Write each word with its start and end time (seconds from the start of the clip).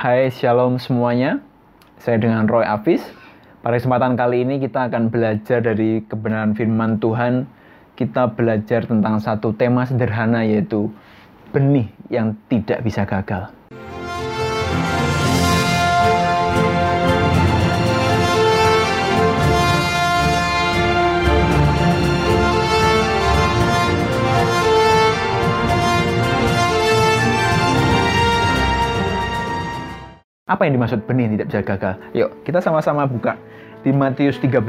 Hai 0.00 0.32
Shalom 0.32 0.80
semuanya, 0.80 1.44
saya 2.00 2.16
dengan 2.16 2.48
Roy 2.48 2.64
Afis. 2.64 3.04
Pada 3.60 3.76
kesempatan 3.76 4.16
kali 4.16 4.48
ini 4.48 4.56
kita 4.56 4.88
akan 4.88 5.12
belajar 5.12 5.60
dari 5.60 6.00
kebenaran 6.08 6.56
firman 6.56 6.96
Tuhan. 6.96 7.44
Kita 8.00 8.32
belajar 8.32 8.88
tentang 8.88 9.20
satu 9.20 9.52
tema 9.52 9.84
sederhana 9.84 10.40
yaitu 10.40 10.88
benih 11.52 11.92
yang 12.08 12.32
tidak 12.48 12.80
bisa 12.80 13.04
gagal. 13.04 13.52
Apa 30.60 30.68
yang 30.68 30.76
dimaksud 30.76 31.08
benih 31.08 31.24
tidak 31.32 31.46
bisa 31.48 31.60
gagal? 31.64 31.94
Yuk, 32.12 32.44
kita 32.44 32.60
sama-sama 32.60 33.08
buka 33.08 33.32
di 33.80 33.96
Matius 33.96 34.36
13. 34.44 34.60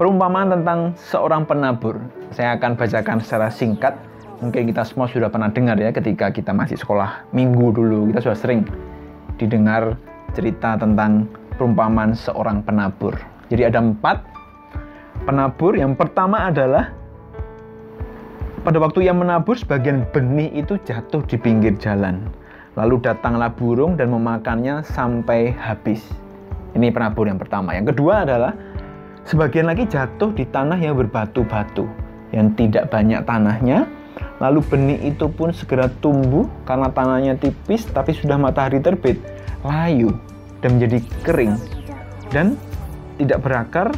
Perumpamaan 0.00 0.48
tentang 0.48 0.96
seorang 0.96 1.44
penabur. 1.44 2.00
Saya 2.32 2.56
akan 2.56 2.80
bacakan 2.80 3.20
secara 3.20 3.52
singkat. 3.52 3.92
Mungkin 4.40 4.72
kita 4.72 4.80
semua 4.88 5.04
sudah 5.04 5.28
pernah 5.28 5.52
dengar 5.52 5.76
ya 5.76 5.92
ketika 5.92 6.32
kita 6.32 6.56
masih 6.56 6.80
sekolah 6.80 7.28
minggu 7.36 7.76
dulu. 7.76 8.08
Kita 8.08 8.24
sudah 8.24 8.38
sering 8.40 8.64
didengar 9.36 10.00
cerita 10.32 10.80
tentang 10.80 11.28
perumpamaan 11.60 12.16
seorang 12.16 12.64
penabur. 12.64 13.12
Jadi 13.52 13.68
ada 13.68 13.84
empat 13.84 14.24
penabur. 15.28 15.76
Yang 15.76 15.92
pertama 16.00 16.48
adalah 16.48 16.88
pada 18.64 18.80
waktu 18.80 19.04
yang 19.04 19.20
menabur 19.20 19.60
sebagian 19.60 20.08
benih 20.08 20.48
itu 20.56 20.80
jatuh 20.88 21.20
di 21.28 21.36
pinggir 21.36 21.76
jalan 21.76 22.39
Lalu 22.78 23.02
datanglah 23.02 23.50
burung 23.50 23.98
dan 23.98 24.14
memakannya 24.14 24.86
sampai 24.86 25.50
habis. 25.58 26.06
Ini 26.78 26.94
penabur 26.94 27.26
yang 27.26 27.40
pertama. 27.40 27.74
Yang 27.74 27.96
kedua 27.96 28.22
adalah 28.22 28.54
sebagian 29.26 29.66
lagi 29.66 29.90
jatuh 29.90 30.30
di 30.30 30.46
tanah 30.46 30.78
yang 30.78 30.94
berbatu-batu, 30.94 31.90
yang 32.30 32.54
tidak 32.54 32.86
banyak 32.94 33.26
tanahnya. 33.26 33.90
Lalu 34.38 34.60
benih 34.70 34.98
itu 35.02 35.26
pun 35.28 35.50
segera 35.50 35.90
tumbuh 36.00 36.46
karena 36.64 36.88
tanahnya 36.94 37.34
tipis 37.36 37.84
tapi 37.90 38.14
sudah 38.14 38.38
matahari 38.38 38.78
terbit, 38.78 39.18
layu 39.66 40.14
dan 40.62 40.78
menjadi 40.78 40.98
kering 41.26 41.54
dan 42.30 42.54
tidak 43.18 43.42
berakar 43.42 43.88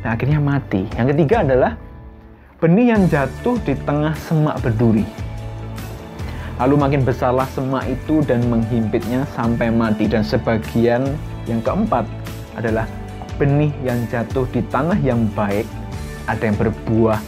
dan 0.00 0.08
akhirnya 0.14 0.40
mati. 0.40 0.86
Yang 0.94 1.06
ketiga 1.12 1.36
adalah 1.44 1.72
benih 2.62 2.96
yang 2.96 3.02
jatuh 3.10 3.60
di 3.66 3.76
tengah 3.84 4.16
semak 4.16 4.56
berduri 4.64 5.25
Lalu 6.56 6.74
makin 6.80 7.02
besarlah 7.04 7.44
semak 7.52 7.84
itu 7.84 8.24
dan 8.24 8.40
menghimpitnya 8.48 9.28
sampai 9.36 9.68
mati. 9.68 10.08
Dan 10.08 10.24
sebagian 10.24 11.04
yang 11.44 11.60
keempat 11.60 12.08
adalah 12.56 12.88
benih 13.36 13.68
yang 13.84 14.00
jatuh 14.08 14.48
di 14.48 14.64
tanah 14.72 14.96
yang 15.04 15.28
baik. 15.36 15.68
Ada 16.24 16.48
yang 16.48 16.56
berbuah 16.56 17.20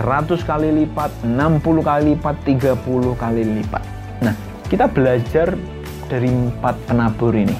100 0.00 0.48
kali 0.48 0.72
lipat, 0.84 1.12
60 1.28 1.60
kali 1.84 2.16
lipat, 2.16 2.34
30 2.48 3.12
kali 3.20 3.42
lipat. 3.60 3.82
Nah, 4.24 4.34
kita 4.72 4.88
belajar 4.88 5.52
dari 6.08 6.32
empat 6.32 6.74
penabur 6.88 7.36
ini. 7.36 7.54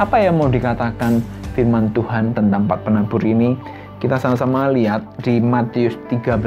Apa 0.00 0.24
yang 0.24 0.40
mau 0.40 0.48
dikatakan 0.48 1.20
firman 1.52 1.92
Tuhan 1.92 2.32
tentang 2.32 2.64
empat 2.64 2.80
penabur 2.88 3.20
ini? 3.20 3.54
Kita 4.00 4.18
sama-sama 4.18 4.72
lihat 4.72 5.04
di 5.22 5.38
Matius 5.38 5.94
13 6.10 6.42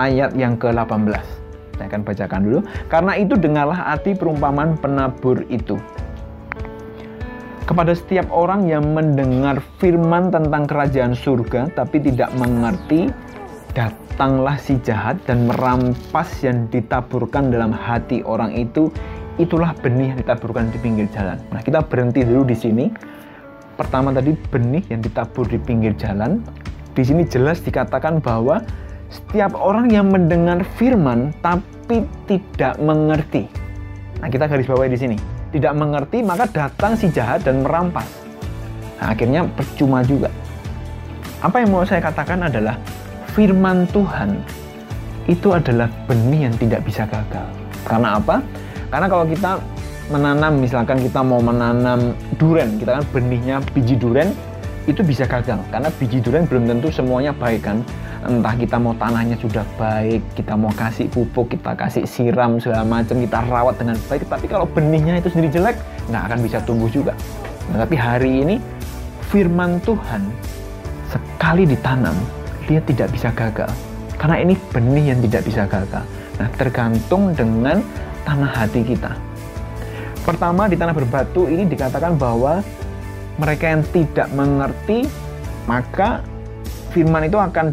ayat 0.00 0.32
yang 0.38 0.56
ke-18. 0.56 1.39
Saya 1.80 1.96
akan 1.96 2.04
bacakan 2.04 2.40
dulu. 2.44 2.60
Karena 2.92 3.16
itu 3.16 3.40
dengarlah 3.40 3.96
arti 3.96 4.12
perumpamaan 4.12 4.76
penabur 4.76 5.40
itu. 5.48 5.80
Kepada 7.64 7.96
setiap 7.96 8.28
orang 8.28 8.68
yang 8.68 8.92
mendengar 8.92 9.64
firman 9.80 10.28
tentang 10.28 10.68
kerajaan 10.68 11.16
surga 11.16 11.72
tapi 11.72 12.04
tidak 12.04 12.28
mengerti, 12.36 13.08
datanglah 13.72 14.60
si 14.60 14.76
jahat 14.84 15.16
dan 15.24 15.48
merampas 15.48 16.28
yang 16.44 16.68
ditaburkan 16.68 17.48
dalam 17.48 17.72
hati 17.72 18.20
orang 18.28 18.52
itu. 18.52 18.92
Itulah 19.40 19.72
benih 19.80 20.12
yang 20.12 20.20
ditaburkan 20.20 20.68
di 20.68 20.76
pinggir 20.84 21.08
jalan. 21.16 21.40
Nah, 21.48 21.64
kita 21.64 21.80
berhenti 21.80 22.20
dulu 22.28 22.44
di 22.44 22.52
sini. 22.52 22.92
Pertama 23.80 24.12
tadi 24.12 24.36
benih 24.36 24.84
yang 24.92 25.00
ditabur 25.00 25.48
di 25.48 25.56
pinggir 25.56 25.96
jalan. 25.96 26.44
Di 26.92 27.00
sini 27.00 27.24
jelas 27.24 27.64
dikatakan 27.64 28.20
bahwa 28.20 28.60
setiap 29.10 29.58
orang 29.58 29.90
yang 29.90 30.08
mendengar 30.08 30.62
firman 30.78 31.34
tapi 31.42 32.06
tidak 32.30 32.78
mengerti. 32.78 33.50
Nah, 34.22 34.30
kita 34.30 34.46
garis 34.46 34.70
bawahi 34.70 34.94
di 34.94 34.98
sini. 34.98 35.16
Tidak 35.50 35.74
mengerti, 35.74 36.22
maka 36.22 36.46
datang 36.46 36.94
si 36.94 37.10
jahat 37.10 37.42
dan 37.42 37.66
merampas. 37.66 38.06
Nah, 39.02 39.10
akhirnya 39.10 39.42
percuma 39.50 40.06
juga. 40.06 40.30
Apa 41.42 41.58
yang 41.58 41.74
mau 41.74 41.82
saya 41.82 41.98
katakan 42.04 42.46
adalah 42.46 42.78
firman 43.34 43.90
Tuhan 43.90 44.38
itu 45.26 45.50
adalah 45.50 45.90
benih 46.06 46.46
yang 46.46 46.54
tidak 46.54 46.86
bisa 46.86 47.02
gagal. 47.10 47.48
Karena 47.82 48.20
apa? 48.20 48.38
Karena 48.92 49.06
kalau 49.10 49.26
kita 49.26 49.58
menanam, 50.10 50.58
misalkan 50.58 50.98
kita 51.02 51.22
mau 51.22 51.38
menanam 51.38 52.14
duren, 52.38 52.78
kita 52.78 53.00
kan 53.00 53.04
benihnya 53.14 53.56
biji 53.74 53.94
duren 53.98 54.30
itu 54.88 55.04
bisa 55.04 55.28
gagal 55.28 55.60
karena 55.68 55.88
biji 56.00 56.24
duren 56.24 56.48
belum 56.48 56.64
tentu 56.68 56.88
semuanya 56.88 57.36
baik 57.36 57.68
kan 57.68 57.84
entah 58.20 58.52
kita 58.52 58.76
mau 58.76 58.92
tanahnya 59.00 59.36
sudah 59.40 59.64
baik, 59.80 60.20
kita 60.36 60.52
mau 60.52 60.68
kasih 60.76 61.08
pupuk, 61.08 61.56
kita 61.56 61.72
kasih 61.72 62.04
siram 62.04 62.60
segala 62.60 62.84
macam, 62.84 63.16
kita 63.16 63.40
rawat 63.48 63.80
dengan 63.80 63.96
baik, 64.12 64.28
tapi 64.28 64.44
kalau 64.44 64.68
benihnya 64.68 65.16
itu 65.24 65.32
sendiri 65.32 65.48
jelek, 65.48 65.76
nggak 66.12 66.22
akan 66.28 66.38
bisa 66.44 66.60
tumbuh 66.60 66.90
juga. 66.92 67.16
Nah, 67.72 67.80
tapi 67.80 67.96
hari 67.96 68.44
ini 68.44 68.56
firman 69.32 69.80
Tuhan 69.80 70.20
sekali 71.08 71.64
ditanam, 71.64 72.12
dia 72.68 72.84
tidak 72.84 73.08
bisa 73.08 73.32
gagal. 73.32 73.70
Karena 74.20 74.36
ini 74.36 74.52
benih 74.68 75.16
yang 75.16 75.20
tidak 75.24 75.42
bisa 75.48 75.64
gagal. 75.64 76.04
Nah, 76.36 76.48
tergantung 76.60 77.32
dengan 77.32 77.80
tanah 78.28 78.52
hati 78.52 78.84
kita. 78.84 79.16
Pertama, 80.20 80.68
di 80.68 80.76
tanah 80.76 80.92
berbatu 80.92 81.48
ini 81.48 81.64
dikatakan 81.64 82.20
bahwa 82.20 82.60
mereka 83.40 83.72
yang 83.72 83.82
tidak 83.88 84.28
mengerti, 84.36 85.08
maka 85.64 86.20
firman 86.92 87.24
itu 87.24 87.40
akan 87.40 87.72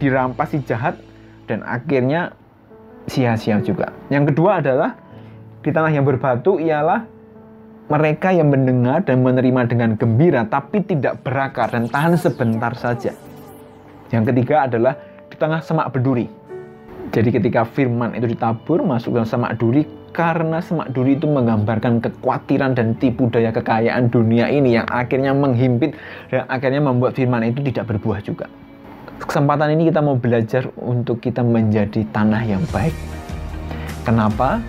dirampas 0.00 0.56
si 0.56 0.64
jahat 0.64 0.96
dan 1.44 1.60
akhirnya 1.68 2.32
sia-sia 3.04 3.60
juga. 3.60 3.92
Yang 4.08 4.32
kedua 4.32 4.64
adalah 4.64 4.96
di 5.60 5.68
tanah 5.68 5.92
yang 5.92 6.08
berbatu 6.08 6.56
ialah 6.56 7.04
mereka 7.86 8.34
yang 8.34 8.50
mendengar 8.50 9.04
dan 9.06 9.22
menerima 9.22 9.68
dengan 9.70 9.94
gembira 9.94 10.42
tapi 10.48 10.82
tidak 10.82 11.22
berakar 11.22 11.70
dan 11.70 11.86
tahan 11.86 12.16
sebentar 12.18 12.72
saja. 12.74 13.14
Yang 14.10 14.32
ketiga 14.32 14.66
adalah 14.66 14.96
di 15.28 15.36
tengah 15.36 15.60
semak 15.62 15.92
berduri. 15.92 16.26
Jadi 17.14 17.30
ketika 17.30 17.62
firman 17.62 18.18
itu 18.18 18.26
ditabur 18.26 18.82
masuk 18.82 19.14
dalam 19.14 19.28
semak 19.28 19.54
duri 19.60 19.86
karena 20.16 20.64
semak 20.64 20.96
duri 20.96 21.20
itu 21.20 21.28
menggambarkan 21.28 22.00
kekhawatiran 22.00 22.72
dan 22.72 22.96
tipu 22.96 23.28
daya 23.28 23.52
kekayaan 23.52 24.08
dunia 24.08 24.48
ini 24.48 24.80
yang 24.80 24.88
akhirnya 24.88 25.36
menghimpit 25.36 25.92
dan 26.32 26.48
akhirnya 26.48 26.80
membuat 26.80 27.12
firman 27.12 27.44
itu 27.44 27.60
tidak 27.68 27.92
berbuah 27.92 28.24
juga 28.24 28.48
kesempatan 29.24 29.72
ini 29.72 29.88
kita 29.88 30.04
mau 30.04 30.20
belajar 30.20 30.68
untuk 30.76 31.24
kita 31.24 31.40
menjadi 31.40 32.04
tanah 32.12 32.42
yang 32.44 32.60
baik. 32.68 32.92
Kenapa? 34.04 34.60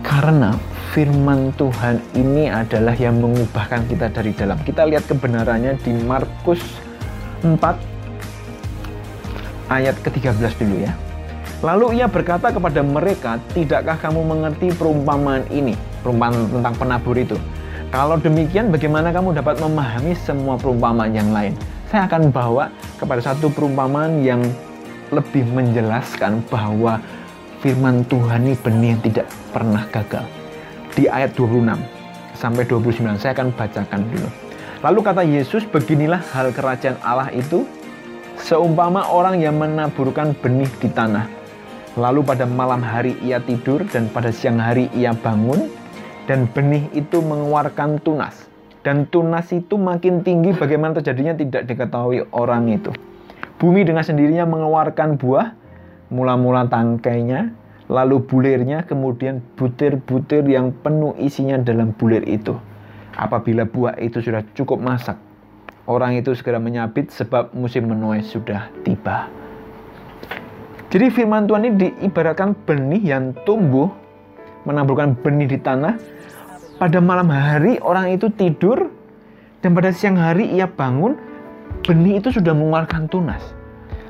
Karena 0.00 0.56
firman 0.96 1.52
Tuhan 1.54 2.00
ini 2.16 2.48
adalah 2.48 2.96
yang 2.96 3.20
mengubahkan 3.20 3.84
kita 3.86 4.08
dari 4.10 4.32
dalam. 4.32 4.56
Kita 4.64 4.88
lihat 4.88 5.04
kebenarannya 5.06 5.76
di 5.84 5.92
Markus 6.02 6.62
4 7.44 7.56
ayat 9.68 9.96
ke-13 10.02 10.52
dulu 10.56 10.76
ya. 10.82 11.05
Lalu 11.64 12.00
ia 12.00 12.06
berkata 12.10 12.52
kepada 12.52 12.80
mereka, 12.84 13.40
"Tidakkah 13.56 13.96
kamu 13.96 14.20
mengerti 14.24 14.72
perumpamaan 14.76 15.44
ini?" 15.48 15.72
Perumpamaan 16.04 16.52
tentang 16.52 16.74
penabur 16.76 17.16
itu. 17.16 17.36
Kalau 17.88 18.20
demikian, 18.20 18.68
bagaimana 18.68 19.08
kamu 19.14 19.32
dapat 19.32 19.56
memahami 19.62 20.12
semua 20.18 20.60
perumpamaan 20.60 21.16
yang 21.16 21.32
lain? 21.32 21.56
saya 21.86 22.10
akan 22.10 22.34
bawa 22.34 22.66
kepada 22.98 23.22
satu 23.22 23.46
perumpamaan 23.50 24.22
yang 24.26 24.42
lebih 25.14 25.46
menjelaskan 25.54 26.42
bahwa 26.50 26.98
firman 27.62 28.02
Tuhan 28.10 28.42
ini 28.42 28.54
benih 28.58 28.88
yang 28.98 29.02
tidak 29.06 29.26
pernah 29.54 29.86
gagal. 29.94 30.26
Di 30.98 31.06
ayat 31.06 31.30
26 31.38 31.78
sampai 32.34 32.62
29 32.66 33.22
saya 33.22 33.32
akan 33.38 33.54
bacakan 33.54 34.02
dulu. 34.10 34.28
Lalu 34.82 35.00
kata 35.00 35.22
Yesus, 35.24 35.62
beginilah 35.64 36.20
hal 36.34 36.52
kerajaan 36.52 36.98
Allah 37.00 37.30
itu 37.32 37.64
seumpama 38.36 39.06
orang 39.08 39.40
yang 39.40 39.56
menaburkan 39.56 40.34
benih 40.42 40.68
di 40.82 40.90
tanah. 40.90 41.35
Lalu 41.96 42.20
pada 42.28 42.44
malam 42.44 42.84
hari 42.84 43.16
ia 43.24 43.40
tidur 43.40 43.80
dan 43.88 44.12
pada 44.12 44.28
siang 44.28 44.60
hari 44.60 44.92
ia 44.92 45.16
bangun 45.16 45.72
dan 46.28 46.44
benih 46.52 46.84
itu 46.92 47.24
mengeluarkan 47.24 47.96
tunas 48.04 48.46
dan 48.86 49.02
tunas 49.10 49.50
itu 49.50 49.74
makin 49.74 50.22
tinggi 50.22 50.54
bagaimana 50.54 51.02
terjadinya 51.02 51.34
tidak 51.34 51.66
diketahui 51.66 52.22
orang 52.30 52.70
itu. 52.70 52.94
Bumi 53.58 53.82
dengan 53.82 54.06
sendirinya 54.06 54.46
mengeluarkan 54.46 55.18
buah, 55.18 55.58
mula-mula 56.14 56.70
tangkainya, 56.70 57.50
lalu 57.90 58.22
bulirnya, 58.22 58.86
kemudian 58.86 59.42
butir-butir 59.58 60.46
yang 60.46 60.70
penuh 60.70 61.18
isinya 61.18 61.58
dalam 61.58 61.90
bulir 61.98 62.22
itu. 62.30 62.54
Apabila 63.18 63.66
buah 63.66 63.98
itu 63.98 64.22
sudah 64.22 64.46
cukup 64.54 64.78
masak, 64.78 65.18
orang 65.90 66.14
itu 66.14 66.30
segera 66.38 66.62
menyabit 66.62 67.10
sebab 67.10 67.50
musim 67.58 67.90
menuai 67.90 68.22
sudah 68.22 68.70
tiba. 68.86 69.26
Jadi 70.86 71.10
firman 71.10 71.50
Tuhan 71.50 71.66
ini 71.66 71.72
diibaratkan 71.82 72.54
benih 72.62 73.02
yang 73.02 73.34
tumbuh, 73.42 73.90
menaburkan 74.62 75.18
benih 75.18 75.50
di 75.50 75.58
tanah. 75.58 75.98
Pada 76.76 77.00
malam 77.02 77.26
hari 77.32 77.80
orang 77.82 78.14
itu 78.14 78.30
tidur, 78.30 78.92
dan 79.64 79.74
pada 79.74 79.90
siang 79.90 80.14
hari 80.14 80.46
ia 80.54 80.70
bangun, 80.70 81.18
benih 81.82 82.22
itu 82.22 82.30
sudah 82.30 82.54
mengeluarkan 82.54 83.10
tunas. 83.10 83.42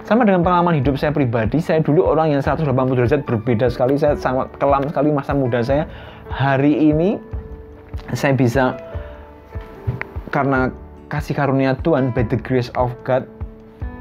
Sama 0.04 0.22
dengan 0.22 0.44
pengalaman 0.46 0.78
hidup 0.78 1.00
saya 1.00 1.10
pribadi, 1.10 1.58
saya 1.58 1.82
dulu 1.82 2.06
orang 2.06 2.36
yang 2.36 2.42
180 2.44 2.70
derajat 2.70 3.20
berbeda 3.26 3.66
sekali, 3.72 3.98
saya 3.98 4.14
sangat 4.14 4.52
kelam 4.60 4.86
sekali 4.86 5.08
masa 5.10 5.32
muda 5.34 5.64
saya. 5.64 5.88
Hari 6.30 6.92
ini 6.92 7.18
saya 8.14 8.36
bisa 8.36 8.76
karena 10.30 10.70
kasih 11.08 11.34
karunia 11.34 11.74
Tuhan, 11.80 12.12
by 12.12 12.22
the 12.28 12.38
grace 12.38 12.70
of 12.78 12.92
God, 13.02 13.26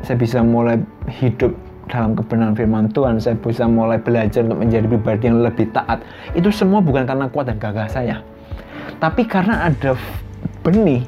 saya 0.06 0.20
bisa 0.20 0.44
mulai 0.46 0.78
hidup 1.10 1.56
dalam 1.86 2.18
kebenaran 2.18 2.58
firman 2.58 2.86
Tuhan, 2.90 3.22
saya 3.22 3.38
bisa 3.38 3.70
mulai 3.70 4.02
belajar 4.02 4.42
untuk 4.46 4.62
menjadi 4.66 4.86
pribadi 4.90 5.30
yang 5.30 5.46
lebih 5.46 5.70
taat. 5.70 6.02
Itu 6.34 6.50
semua 6.50 6.82
bukan 6.82 7.06
karena 7.06 7.30
kuat 7.30 7.50
dan 7.50 7.58
gagah 7.62 7.90
saya. 7.90 8.22
Tapi 8.98 9.28
karena 9.28 9.70
ada 9.70 9.94
benih 10.66 11.06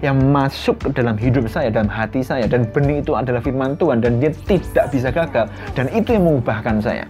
yang 0.00 0.16
masuk 0.32 0.80
ke 0.80 0.88
dalam 0.96 1.16
hidup 1.18 1.50
saya, 1.50 1.68
dalam 1.68 1.90
hati 1.90 2.24
saya. 2.24 2.48
Dan 2.48 2.68
benih 2.70 3.04
itu 3.04 3.12
adalah 3.16 3.42
firman 3.42 3.76
Tuhan 3.76 4.00
dan 4.00 4.22
dia 4.22 4.32
tidak 4.48 4.86
bisa 4.92 5.08
gagal. 5.12 5.46
Dan 5.76 5.90
itu 5.92 6.16
yang 6.16 6.24
mengubahkan 6.24 6.80
saya. 6.80 7.04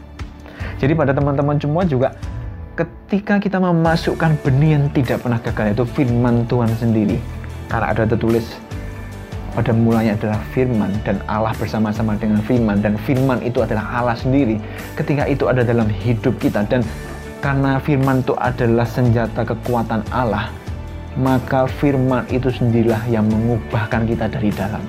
Jadi 0.81 0.93
pada 0.97 1.13
teman-teman 1.13 1.61
semua 1.61 1.85
juga 1.85 2.17
ketika 2.75 3.37
kita 3.37 3.61
memasukkan 3.61 4.33
benih 4.41 4.81
yang 4.81 4.85
tidak 4.97 5.21
pernah 5.21 5.41
gagal 5.45 5.67
itu 5.77 5.85
firman 5.93 6.49
Tuhan 6.49 6.71
sendiri. 6.79 7.19
Karena 7.71 7.95
ada 7.95 8.03
tertulis 8.09 8.59
pada 9.53 9.75
mulanya 9.75 10.15
adalah 10.15 10.41
firman 10.55 10.95
dan 11.03 11.19
Allah 11.27 11.55
bersama-sama 11.59 12.15
dengan 12.19 12.39
firman 12.47 12.79
dan 12.79 12.95
firman 13.03 13.43
itu 13.43 13.61
adalah 13.61 13.83
Allah 13.91 14.17
sendiri 14.17 14.63
ketika 14.95 15.27
itu 15.27 15.51
ada 15.51 15.67
dalam 15.67 15.91
hidup 15.91 16.39
kita 16.39 16.63
dan 16.71 16.87
karena 17.43 17.81
firman 17.83 18.23
itu 18.23 18.37
adalah 18.39 18.87
senjata 18.87 19.43
kekuatan 19.43 20.07
Allah 20.15 20.53
maka 21.19 21.67
firman 21.67 22.23
itu 22.31 22.53
sendirilah 22.53 23.03
yang 23.11 23.27
mengubahkan 23.27 24.07
kita 24.07 24.31
dari 24.31 24.55
dalam. 24.55 24.83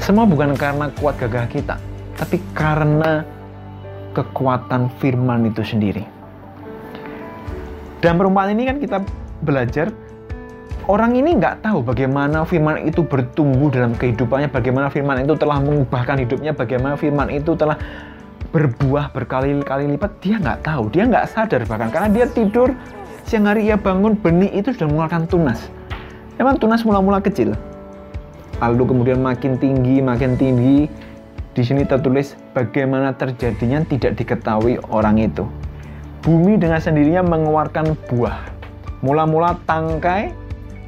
Semua 0.00 0.24
bukan 0.24 0.56
karena 0.56 0.88
kuat 0.96 1.20
gagah 1.20 1.46
kita, 1.52 1.76
tapi 2.16 2.40
karena 2.56 3.22
kekuatan 4.16 4.88
firman 4.98 5.52
itu 5.52 5.60
sendiri. 5.60 6.04
Dan 8.02 8.18
perumpamaan 8.18 8.56
ini 8.56 8.64
kan 8.66 8.76
kita 8.82 8.98
belajar 9.44 9.92
orang 10.88 11.18
ini 11.18 11.38
nggak 11.38 11.62
tahu 11.66 11.82
bagaimana 11.84 12.46
firman 12.46 12.86
itu 12.86 13.02
bertumbuh 13.04 13.68
dalam 13.68 13.94
kehidupannya, 13.94 14.48
bagaimana 14.50 14.88
firman 14.88 15.22
itu 15.22 15.34
telah 15.38 15.58
mengubahkan 15.62 16.22
hidupnya, 16.22 16.56
bagaimana 16.56 16.94
firman 16.98 17.28
itu 17.30 17.54
telah 17.54 17.76
berbuah 18.50 19.10
berkali-kali 19.12 19.90
lipat. 19.96 20.18
Dia 20.24 20.36
nggak 20.38 20.66
tahu, 20.66 20.90
dia 20.90 21.04
nggak 21.08 21.26
sadar 21.30 21.62
bahkan 21.66 21.88
karena 21.92 22.08
dia 22.12 22.26
tidur 22.28 22.72
Siang 23.22 23.46
hari 23.46 23.70
ia 23.70 23.78
bangun, 23.78 24.18
benih 24.18 24.50
itu 24.50 24.74
sudah 24.74 24.90
mengeluarkan 24.90 25.30
tunas. 25.30 25.70
Emang 26.42 26.58
tunas 26.58 26.82
mula-mula 26.82 27.22
kecil. 27.22 27.54
Lalu 28.58 28.82
kemudian 28.82 29.22
makin 29.22 29.58
tinggi, 29.58 30.02
makin 30.02 30.34
tinggi. 30.34 30.90
Di 31.52 31.62
sini 31.62 31.84
tertulis 31.84 32.34
bagaimana 32.56 33.14
terjadinya 33.14 33.84
tidak 33.86 34.18
diketahui 34.18 34.80
orang 34.90 35.20
itu. 35.22 35.44
Bumi 36.22 36.58
dengan 36.58 36.80
sendirinya 36.82 37.22
mengeluarkan 37.26 37.94
buah. 38.10 38.38
Mula-mula 39.02 39.58
tangkai, 39.66 40.30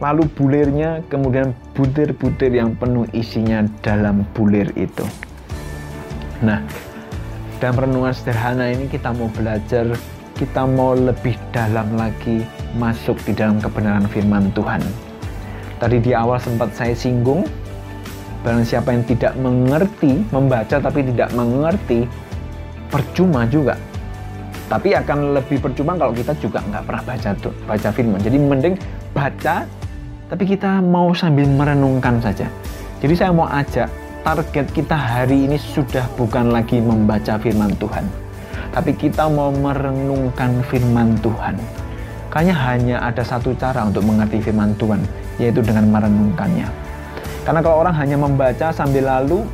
lalu 0.03 0.27
bulirnya, 0.35 1.03
kemudian 1.07 1.55
butir-butir 1.77 2.51
yang 2.51 2.75
penuh 2.75 3.07
isinya 3.15 3.63
dalam 3.83 4.27
bulir 4.35 4.71
itu. 4.75 5.07
Nah, 6.43 6.63
dalam 7.63 7.89
renungan 7.89 8.13
sederhana 8.13 8.69
ini 8.71 8.91
kita 8.91 9.15
mau 9.15 9.31
belajar 9.31 9.95
kita 10.35 10.67
mau 10.67 10.99
lebih 10.99 11.39
dalam 11.55 11.95
lagi 11.95 12.43
masuk 12.75 13.15
di 13.23 13.33
dalam 13.39 13.63
kebenaran 13.63 14.05
firman 14.11 14.51
Tuhan. 14.51 14.83
Tadi 15.79 16.03
di 16.03 16.11
awal 16.11 16.43
sempat 16.43 16.75
saya 16.75 16.91
singgung, 16.95 17.47
barang 18.43 18.67
siapa 18.67 18.91
yang 18.91 19.07
tidak 19.07 19.39
mengerti, 19.39 20.27
membaca 20.35 20.83
tapi 20.83 21.07
tidak 21.07 21.31
mengerti, 21.39 22.07
percuma 22.91 23.47
juga. 23.47 23.79
Tapi 24.67 24.97
akan 24.97 25.39
lebih 25.39 25.63
percuma 25.63 25.95
kalau 25.95 26.11
kita 26.11 26.35
juga 26.43 26.59
nggak 26.67 26.83
pernah 26.83 27.03
baca 27.07 27.31
tuh, 27.39 27.55
baca 27.69 27.89
firman. 27.95 28.19
Jadi 28.19 28.37
mending 28.41 28.75
baca, 29.15 29.69
tapi 30.29 30.45
kita 30.49 30.81
mau 30.81 31.13
sambil 31.13 31.49
merenungkan 31.49 32.21
saja. 32.21 32.49
Jadi 33.01 33.15
saya 33.17 33.31
mau 33.33 33.49
ajak, 33.49 33.89
target 34.25 34.67
kita 34.73 34.97
hari 34.97 35.49
ini 35.49 35.61
sudah 35.61 36.09
bukan 36.17 36.53
lagi 36.53 36.81
membaca 36.81 37.37
firman 37.37 37.73
Tuhan 37.77 38.25
tapi 38.75 38.91
kita 38.91 39.31
mau 39.31 39.55
merenungkan 39.55 40.59
firman 40.67 41.15
Tuhan. 41.23 41.55
Kayaknya 42.35 42.57
hanya 42.67 42.97
ada 43.07 43.23
satu 43.23 43.55
cara 43.55 43.87
untuk 43.87 44.03
mengerti 44.03 44.43
firman 44.43 44.75
Tuhan, 44.75 44.99
yaitu 45.39 45.63
dengan 45.63 45.87
merenungkannya. 45.95 46.67
Karena 47.47 47.61
kalau 47.63 47.87
orang 47.87 47.95
hanya 47.95 48.19
membaca 48.19 48.75
sambil 48.75 49.07
lalu, 49.07 49.47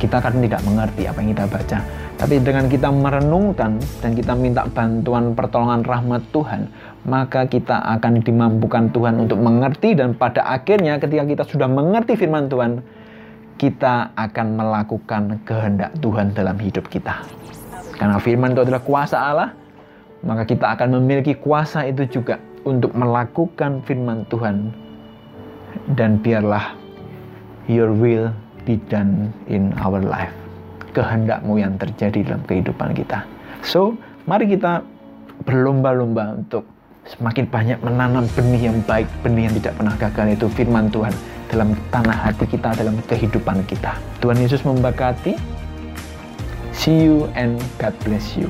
kita 0.00 0.16
akan 0.16 0.40
tidak 0.40 0.64
mengerti 0.64 1.04
apa 1.04 1.18
yang 1.20 1.30
kita 1.36 1.44
baca. 1.44 1.78
Tapi 2.20 2.36
dengan 2.44 2.68
kita 2.68 2.92
merenungkan 2.92 3.80
dan 4.04 4.12
kita 4.12 4.36
minta 4.36 4.68
bantuan 4.68 5.32
pertolongan 5.32 5.80
rahmat 5.80 6.20
Tuhan, 6.36 6.68
maka 7.08 7.48
kita 7.48 7.80
akan 7.96 8.20
dimampukan 8.20 8.92
Tuhan 8.92 9.24
untuk 9.24 9.40
mengerti 9.40 9.96
dan 9.96 10.12
pada 10.12 10.44
akhirnya 10.44 11.00
ketika 11.00 11.24
kita 11.24 11.44
sudah 11.48 11.64
mengerti 11.64 12.20
firman 12.20 12.52
Tuhan, 12.52 12.84
kita 13.56 14.12
akan 14.20 14.46
melakukan 14.52 15.40
kehendak 15.48 15.96
Tuhan 16.04 16.36
dalam 16.36 16.60
hidup 16.60 16.92
kita. 16.92 17.24
Karena 17.96 18.20
firman 18.20 18.52
itu 18.52 18.68
adalah 18.68 18.84
kuasa 18.84 19.16
Allah, 19.16 19.56
maka 20.20 20.44
kita 20.44 20.76
akan 20.76 21.00
memiliki 21.00 21.32
kuasa 21.40 21.88
itu 21.88 22.04
juga 22.04 22.36
untuk 22.68 22.92
melakukan 22.92 23.80
firman 23.88 24.28
Tuhan. 24.28 24.76
Dan 25.96 26.20
biarlah 26.20 26.76
your 27.64 27.96
will 27.96 28.28
be 28.68 28.76
done 28.92 29.32
in 29.48 29.72
our 29.80 30.04
life. 30.04 30.39
Kehendakmu 30.90 31.62
yang 31.62 31.78
terjadi 31.78 32.34
dalam 32.34 32.42
kehidupan 32.46 32.94
kita. 32.98 33.22
So, 33.62 33.94
mari 34.26 34.50
kita 34.50 34.82
berlomba-lomba 35.46 36.36
untuk 36.36 36.66
semakin 37.06 37.48
banyak 37.48 37.78
menanam 37.80 38.26
benih 38.36 38.70
yang 38.70 38.78
baik, 38.84 39.08
benih 39.24 39.48
yang 39.48 39.54
tidak 39.58 39.74
pernah 39.78 39.94
gagal 39.96 40.26
itu 40.36 40.46
firman 40.52 40.86
Tuhan 40.92 41.14
dalam 41.50 41.74
tanah 41.90 42.14
hati 42.14 42.46
kita, 42.46 42.74
dalam 42.78 42.98
kehidupan 43.10 43.66
kita. 43.66 43.98
Tuhan 44.22 44.38
Yesus 44.38 44.62
memberkati. 44.62 45.34
See 46.70 47.04
you 47.04 47.28
and 47.36 47.58
God 47.76 47.92
bless 48.06 48.38
you. 48.38 48.48